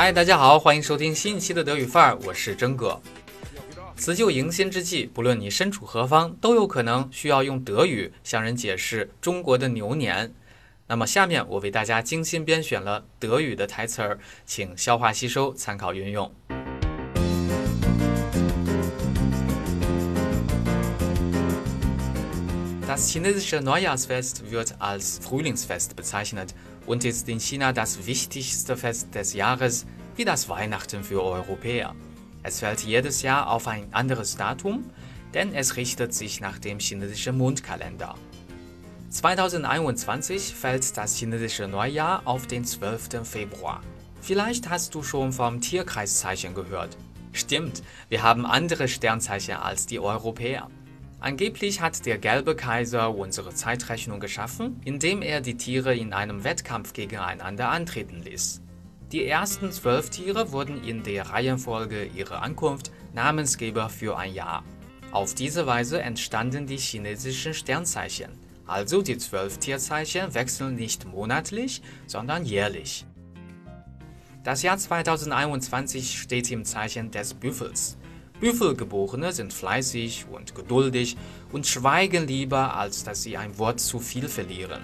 [0.00, 3.00] 嗨，大家好，欢迎收听新一期的德语范儿，我是真哥。
[3.96, 10.32] 辞旧迎新之际，不论你身处何方，都有可能需要用德语向人解释中国的牛年。
[10.86, 16.32] 那么，下面我为大家精心编选了德语的台词儿，请消化吸收，参考运用。
[22.86, 26.50] Das chinesische Neujahrsfest wird als Frühlingsfest bezeichnet
[26.88, 31.94] und ist in China das wichtigste Fest des Jahres, wie das Weihnachten für Europäer.
[32.42, 34.90] Es fällt jedes Jahr auf ein anderes Datum,
[35.34, 38.14] denn es richtet sich nach dem chinesischen Mondkalender.
[39.10, 43.22] 2021 fällt das chinesische Neujahr auf den 12.
[43.22, 43.82] Februar.
[44.22, 46.96] Vielleicht hast du schon vom Tierkreiszeichen gehört.
[47.32, 50.70] Stimmt, wir haben andere Sternzeichen als die Europäer.
[51.20, 56.92] Angeblich hat der gelbe Kaiser unsere Zeitrechnung geschaffen, indem er die Tiere in einem Wettkampf
[56.92, 58.62] gegeneinander antreten ließ.
[59.10, 64.62] Die ersten zwölf Tiere wurden in der Reihenfolge ihrer Ankunft Namensgeber für ein Jahr.
[65.10, 68.30] Auf diese Weise entstanden die chinesischen Sternzeichen.
[68.66, 73.06] Also die zwölf Tierzeichen wechseln nicht monatlich, sondern jährlich.
[74.44, 77.96] Das Jahr 2021 steht im Zeichen des Büffels.
[78.39, 81.15] Büffelgeborene sind fleißig und geduldig
[81.51, 84.81] und schweigen lieber, als dass sie ein Wort zu viel verlieren.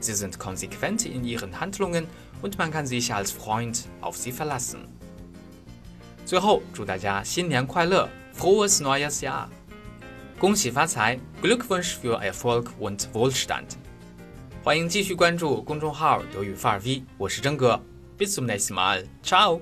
[0.00, 2.06] Sie sind konsequent in ihren Handlungen
[2.40, 4.88] und man kann sich als Freund auf sie verlassen.
[6.24, 9.48] 最后，祝大家新年快乐，Frohes neues Jahr！
[10.38, 13.76] 恭喜发财，Glückwunsch für Erfolg und Wohlstand！
[14.64, 17.80] 欢迎继续关注公众号“德语范儿 V”，我是真哥，
[18.16, 19.60] Bis zum nächsten Mal，Ciao！